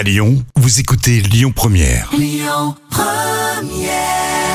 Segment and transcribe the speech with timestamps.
[0.00, 2.10] À Lyon, vous écoutez Lyon Première.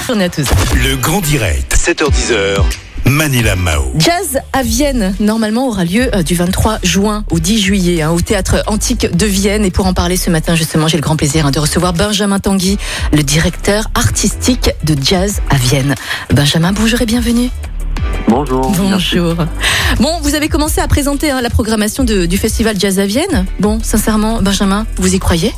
[0.10, 0.48] On est à tous.
[0.74, 2.64] Le grand direct, 7h10h.
[3.06, 3.84] Manila Mao.
[3.96, 8.22] Jazz à Vienne, normalement, aura lieu euh, du 23 juin au 10 juillet hein, au
[8.22, 9.64] théâtre antique de Vienne.
[9.66, 12.40] Et pour en parler ce matin, justement, j'ai le grand plaisir hein, de recevoir Benjamin
[12.40, 12.80] Tanguy,
[13.14, 15.94] le directeur artistique de Jazz à Vienne.
[16.34, 17.52] Benjamin, bonjour et bienvenue.
[18.36, 18.70] Bonjour.
[18.90, 19.18] merci.
[19.18, 19.46] Bonjour.
[20.02, 23.46] Bon, vous avez commencé à présenter hein, la programmation de- du festival Jazz à Vienne.
[23.62, 25.54] Bon, sincèrement, Benjamin, vous y croyez?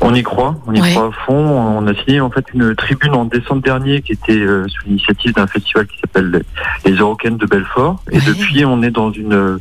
[0.00, 0.90] On y croit, on y Ouais.
[0.90, 1.34] croit à fond.
[1.78, 5.32] On a signé en fait une tribune en décembre dernier qui était euh, sous l'initiative
[5.34, 6.42] d'un festival qui s'appelle
[6.84, 8.02] les Eurocaines de Belfort.
[8.10, 8.22] Et Ouais.
[8.26, 9.58] depuis, on est dans une euh,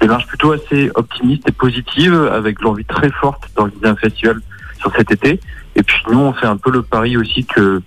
[0.00, 4.40] démarche plutôt assez optimiste et positive, avec l'envie très forte d'organiser un festival
[4.78, 5.40] sur cet été.
[5.76, 7.82] Et puis nous, on fait un peu le pari aussi que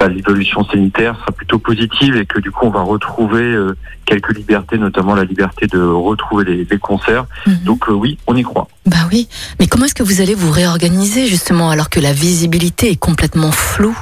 [0.00, 4.36] bah, l'évolution sanitaire sera plutôt positive et que du coup, on va retrouver euh, quelques
[4.36, 7.26] libertés, notamment la liberté de retrouver les, les concerts.
[7.46, 7.58] Mhm.
[7.64, 8.68] Donc euh, oui, on y croit.
[8.86, 9.28] Bah oui,
[9.60, 13.52] mais comment est-ce que vous allez vous réorganiser justement alors que la visibilité est complètement
[13.52, 13.98] floue?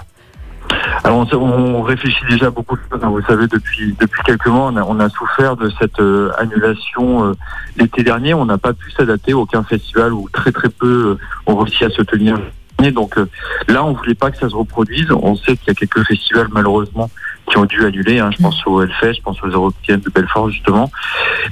[1.07, 2.99] Alors on, réfléchit déjà beaucoup de choses.
[3.01, 3.11] hein.
[3.11, 7.29] Vous savez, depuis depuis quelques mois, on a, on a souffert de cette euh, annulation
[7.29, 7.33] euh,
[7.77, 8.35] l'été dernier.
[8.35, 9.33] On n'a pas pu s'adapter.
[9.33, 12.41] Aucun festival ou très très peu euh, ont réussi à se tenir.
[12.93, 13.29] Donc euh,
[13.69, 15.11] là, on voulait pas que ça se reproduise.
[15.11, 17.11] On sait qu'il y a quelques festivals malheureusement
[17.49, 18.19] qui ont dû annuler.
[18.19, 18.31] hein.
[18.37, 20.91] Je pense au Hellfest, je pense aux Européennes de Belfort justement.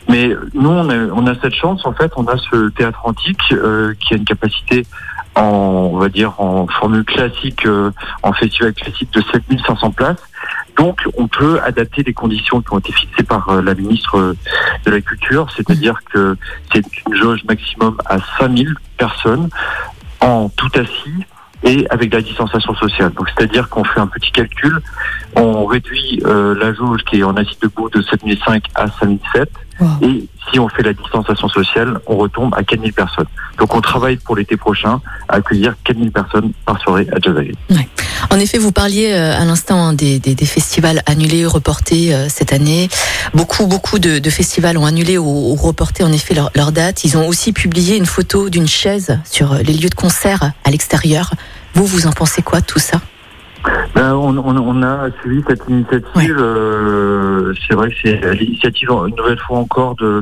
[0.08, 1.86] Mais nous, on a, cette chance.
[1.86, 4.86] En fait, on a ce théâtre antique euh, qui a une capacité
[5.36, 7.90] en, on va dire, en formule classique, euh,
[8.22, 10.22] en festival classique de 7500 places.
[10.76, 14.34] Donc, on peut adapter les conditions qui ont été fixées par la ministre
[14.84, 16.36] de la Culture, c'est-à-dire que
[16.72, 19.48] c'est une jauge maximum à 5000 personnes
[20.20, 21.24] en tout assis
[21.62, 23.12] et avec de la distanciation sociale.
[23.14, 24.78] Donc, c'est-à-dire qu'on fait un petit calcul,
[25.36, 29.88] on réduit euh, la jauge qui est en assis debout de 7005 à 5007 Wow.
[30.02, 33.26] et si on fait la distanciation sociale, on retombe à 4000 personnes.
[33.58, 37.52] Donc, on travaille pour l'été prochain à accueillir 4000 personnes par soirée à Jazz Alley.
[38.30, 42.52] En effet, vous parliez euh, à l'instant hein, des, des- festivals annulés, reportés euh, cette
[42.52, 42.88] année.
[43.34, 47.04] Beaucoup, beaucoup de, festivals ont annulé ou, ou reporté en effet leur, leur date.
[47.04, 51.30] Ils ont aussi publié une photo d'une chaise sur les lieux de concert à l'extérieur.
[51.74, 53.00] Vous, vous en pensez quoi tout ça?
[53.94, 56.36] Ben, on, on, on a suivi cette initiative.
[56.36, 56.42] Ouais.
[56.42, 60.20] euh, c'est vrai que c'est l'initiative une nouvelle fois encore de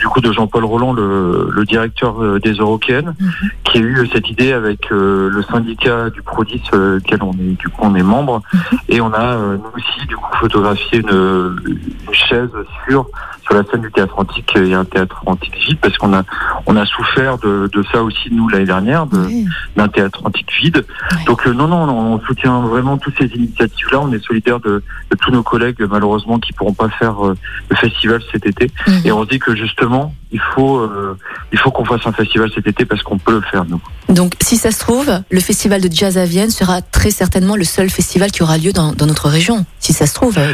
[0.00, 3.50] du coup de Jean-Paul Roland, le, le directeur euh, des Eurocaines, Mhm.
[3.64, 7.58] qui a eu cette idée avec euh, le syndicat du Prodis, euh, duquel on est
[7.58, 8.78] du coup on est membre, Mhm.
[8.88, 12.50] et on a euh, nous aussi du coup photographié une, une chaise
[12.88, 13.06] sur
[13.42, 16.22] sur la scène du théâtre antique et un théâtre antique vide parce qu'on a
[16.66, 19.44] on a souffert de, de ça aussi nous l'année dernière Ouais.
[19.76, 20.78] d'un théâtre antique vide.
[21.12, 21.24] Ouais.
[21.26, 24.00] Donc non, non, on soutient vraiment toutes ces initiatives-là.
[24.00, 27.36] On est solidaire de, de tous nos collègues, malheureusement, qui pourront pas faire euh,
[27.68, 28.70] le festival cet été.
[28.86, 29.00] Mhm.
[29.04, 31.16] Et on se dit que justement, il faut, euh,
[31.52, 33.80] il faut qu'on fasse un festival cet été parce qu'on peut le faire, nous.
[34.08, 37.64] Donc, si ça se trouve, le festival de jazz à Vienne sera très certainement le
[37.64, 39.64] seul festival qui aura lieu dans, dans notre région.
[39.78, 40.52] Si ça se trouve, euh,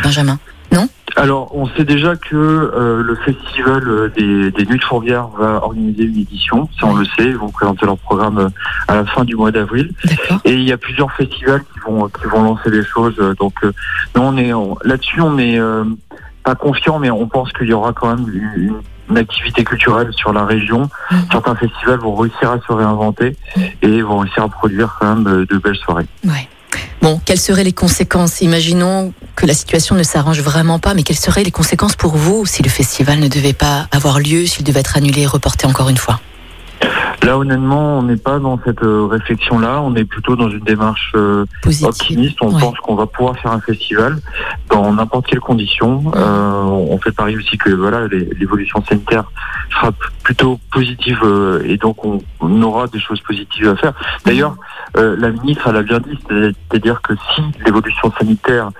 [1.16, 5.56] Alors, on sait déjà que euh, le festival euh, des, des Nuits de Fourvière va
[5.64, 6.68] organiser une édition.
[6.78, 7.24] Ça, on le sait.
[7.24, 8.48] Ils vont présenter leur programme euh,
[8.86, 9.92] à la fin du mois d'avril.
[10.44, 13.16] Et il y a plusieurs festivals qui vont qui vont lancer des choses.
[13.38, 13.72] Donc euh,
[14.14, 15.82] nous on est on- là-dessus on est euh,
[16.44, 18.26] pas confiant, mais on pense qu'il y aura quand même
[18.56, 18.74] une,
[19.10, 20.88] une activité culturelle sur la région.
[21.10, 21.18] Mhm.
[21.32, 23.36] Certains festivals vont réussir à se réinventer
[23.82, 26.06] et vont réussir à produire quand même de belles soirées.
[26.24, 26.48] Ouais.
[27.02, 31.18] Bon, quelles seraient les conséquences Imaginons que la situation ne s'arrange vraiment pas, mais quelles
[31.18, 34.80] seraient les conséquences pour vous si le festival ne devait pas avoir lieu, s'il devait
[34.80, 36.20] être annulé et reporté encore une fois
[37.22, 39.80] Là honnêtement, on n'est pas dans cette euh, réflexion-là.
[39.82, 41.44] On est plutôt dans une démarche euh,
[41.82, 42.38] optimiste.
[42.40, 42.60] On Ouais.
[42.60, 44.16] pense qu'on va pouvoir faire un festival
[44.70, 46.02] dans n'importe quelle condition.
[46.16, 49.24] Euh, on fait pari aussi que voilà l'évolution sanitaire
[49.70, 49.92] sera
[50.24, 53.92] plutôt positive euh, et donc on, on aura des choses positives à faire.
[54.24, 54.56] D'ailleurs,
[54.96, 58.70] euh, la ministre elle a bien dit, c'est- c'est-à-dire que si l'évolution sanitaire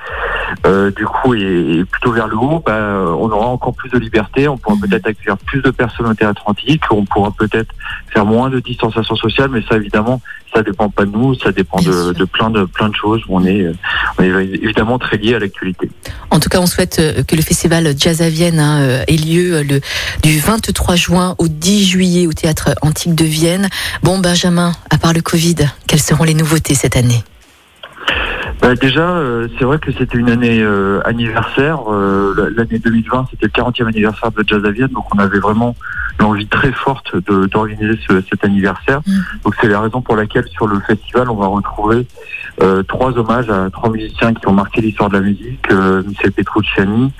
[0.66, 3.98] euh, du coup est, est plutôt vers le haut, bah, on aura encore plus de
[3.98, 4.48] liberté.
[4.48, 4.88] On pourra Mhm.
[4.88, 6.82] peut-être accueillir plus de personnes au théâtre antique.
[6.90, 7.74] On pourra peut-être
[8.12, 10.20] faire moins de distanciation sociale, mais ça évidemment
[10.52, 13.20] ça dépend pas de nous, ça dépend de, plein de plein de choses.
[13.28, 13.72] On est, euh,
[14.18, 15.88] on est évidemment très lié à l'actualité.
[16.30, 19.62] En tout cas, on souhaite euh, que le festival Jazz à Vienne hein, ait lieu
[19.62, 19.80] le,
[20.22, 23.68] du 23 juin au 10 juillet au théâtre antique de Vienne.
[24.02, 27.22] Bon, Benjamin, à part le Covid, quelles seront les nouveautés cette année?
[28.60, 31.80] Bah, déjà, euh, c'est vrai que c'était une année euh, anniversaire.
[31.90, 35.74] Euh, L'année 2020, c'était le 40e anniversaire de Jazz à Vienne, donc on avait vraiment
[36.18, 39.00] l'envie très forte d'organiser ce- cet anniversaire.
[39.06, 39.12] Mm.
[39.44, 42.06] Donc c'est la raison pour laquelle sur le festival, on va retrouver
[42.62, 46.32] euh, trois hommages à trois musiciens qui ont marqué l'histoire de la musique, euh, Michel
[46.32, 47.12] Petrucciani,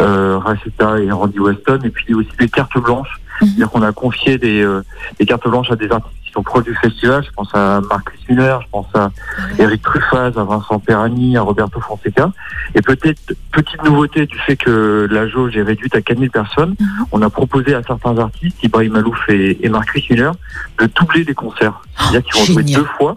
[0.00, 3.20] euh, Rachita et Randy Weston, et puis aussi des cartes blanches.
[3.40, 3.46] Mhm.
[3.46, 4.82] C'est-à-dire qu'on a confié des, euh,
[5.20, 7.24] des cartes blanches à des artistes qui sont proches du festival.
[7.24, 9.10] Je pense à Marcus Miller, je pense à
[9.58, 12.30] Eric Truffaz, à Vincent Perani, à Roberto Fonseca.
[12.74, 16.86] Et peut-être, petite nouveauté du fait que la jauge est réduite à 4000 personnes, Mhm.
[17.12, 20.34] on a proposé à certains artistes, Ibrahim Malouf et, et Marcus Miller,
[20.78, 21.80] de doubler les concerts.
[21.98, 23.14] C'est-à-dire qu'ils vont jouer deux fois.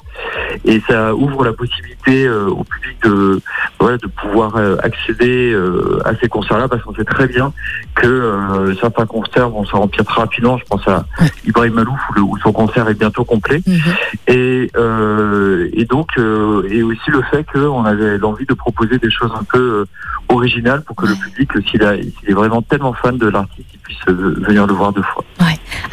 [0.66, 3.42] Et ça ouvre la possibilité euh, au public de,
[3.80, 7.54] voilà, de pouvoir euh, accéder euh, à ces concerts-là parce qu'on sait très bien
[7.96, 10.58] que euh, certains concerts vont se remplir très rapidement.
[10.58, 11.06] Je pense à.
[11.46, 13.62] Ibrahim Malouf où, le- où son concert est bientôt complet.
[13.66, 13.80] Mhm.
[14.28, 19.12] Et, euh, et donc, euh, et aussi le fait qu'on avait l'envie de proposer des
[19.12, 19.86] choses un peu
[20.30, 24.66] originales pour que le public, s'il est vraiment tellement fan de l'artiste, puisse euh, venir
[24.68, 25.24] le voir deux fois.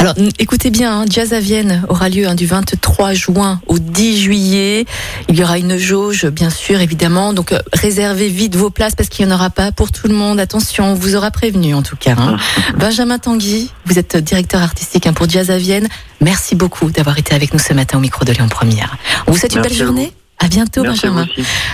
[0.01, 4.21] Alors, écoutez bien, hein, Jazz à Vienne aura lieu hein, du 23 juin au 10
[4.21, 4.87] juillet.
[5.29, 7.33] Il y aura une jauge, bien sûr, évidemment.
[7.33, 10.15] Donc, euh, réservez vite vos places parce qu'il n'y en aura pas pour tout le
[10.15, 10.39] monde.
[10.39, 12.15] Attention, on vous aura prévenu en tout cas.
[12.17, 12.37] hein.
[12.79, 15.89] Benjamin Tanguy, vous êtes directeur artistique pour Jazz à Vienne.
[16.21, 18.97] Merci beaucoup d'avoir été avec nous ce matin au micro de Lyon Première.
[19.27, 20.13] On vous souhaite une belle journée.
[20.41, 21.27] À bientôt, Merci Benjamin.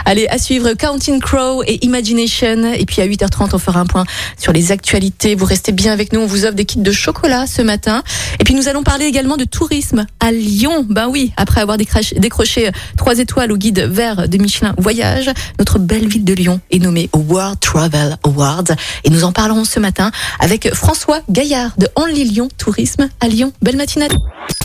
[0.06, 2.72] Allez, à suivre Counting Crow et Imagination.
[2.72, 4.04] Et puis à 8h30, on fera un point
[4.38, 5.34] sur les actualités.
[5.34, 6.20] Vous restez bien avec nous.
[6.20, 8.02] On vous offre des kits de chocolat ce matin.
[8.40, 10.86] Et puis nous allons parler également de tourisme à Lyon.
[10.88, 15.78] Ben oui, après avoir décroché, décroché trois étoiles au guide vert de Michelin Voyage, notre
[15.78, 18.64] belle ville de Lyon est nommée World Travel Awards.
[19.04, 23.52] Et nous en parlerons ce matin avec François Gaillard de Only Lyon Tourisme à Lyon.
[23.60, 24.08] Belle matinée.